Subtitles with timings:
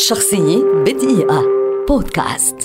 [0.00, 1.44] شخصية بدقيقة.
[1.88, 2.56] بودكاست.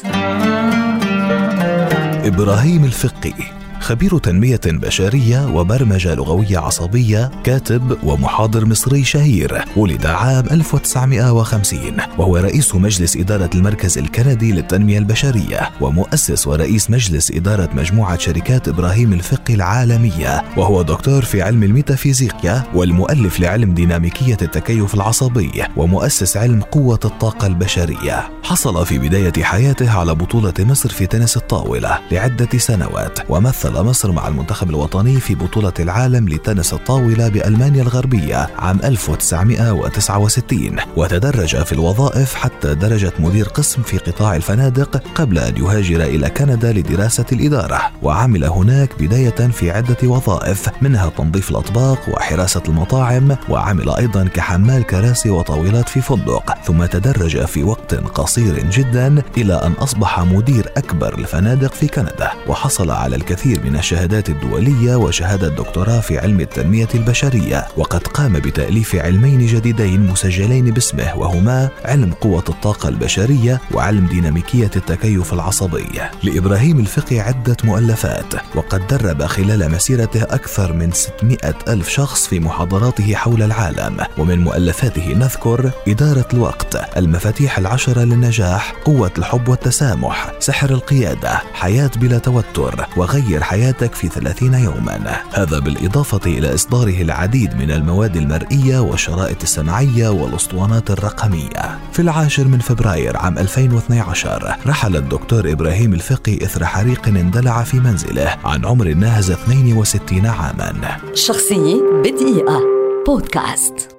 [2.25, 3.64] إبراهيم الفقي.
[3.85, 11.79] خبير تنمية بشرية وبرمجة لغوية عصبية كاتب ومحاضر مصري شهير ولد عام 1950
[12.17, 19.13] وهو رئيس مجلس إدارة المركز الكندي للتنمية البشرية ومؤسس ورئيس مجلس إدارة مجموعة شركات إبراهيم
[19.13, 26.99] الفقي العالمية وهو دكتور في علم الميتافيزيقيا والمؤلف لعلم ديناميكية التكيف العصبي ومؤسس علم قوة
[27.05, 28.29] الطاقة البشرية.
[28.43, 34.27] حصل في بداية حياته على بطولة مصر في تنس الطاولة لعدة سنوات ومثل مصر مع
[34.27, 42.75] المنتخب الوطني في بطولة العالم لتنس الطاولة بألمانيا الغربية عام 1969 وتدرج في الوظائف حتى
[42.75, 47.81] درجة مدير قسم في قطاع الفنادق قبل أن يهاجر إلى كندا لدراسة الإدارة.
[48.01, 55.29] وعمل هناك بداية في عدة وظائف منها تنظيف الأطباق وحراسة المطاعم وعمل أيضا كحمال كراسي
[55.29, 56.53] وطاولات في فندق.
[56.63, 62.31] ثم تدرج في وقت قصير جدا إلى أن أصبح مدير أكبر الفنادق في كندا.
[62.47, 68.95] وحصل على الكثير من الشهادات الدولية وشهادة دكتوراه في علم التنمية البشرية وقد قام بتأليف
[68.95, 75.87] علمين جديدين مسجلين باسمه وهما علم قوة الطاقة البشرية وعلم ديناميكية التكيف العصبي.
[76.23, 83.15] لإبراهيم الفقي عدة مؤلفات وقد درب خلال مسيرته أكثر من 600 ألف شخص في محاضراته
[83.15, 83.97] حول العالم.
[84.17, 92.17] ومن مؤلفاته نذكر إدارة الوقت المفاتيح العشرة للنجاح قوة الحب والتسامح سحر القيادة حياة بلا
[92.17, 95.21] توتر وغير حياة حياتك في 30 يوما.
[95.33, 101.79] هذا بالإضافة إلى إصداره العديد من المواد المرئية والشرائط السمعية والأسطوانات الرقمية.
[101.91, 108.35] في العاشر من فبراير عام 2012 رحل الدكتور إبراهيم الفقي إثر حريق اندلع في منزله
[108.45, 110.97] عن عمر ناهز 62 عاما.
[111.13, 112.61] شخصية بدقيقة.
[113.07, 113.94] بودكاست.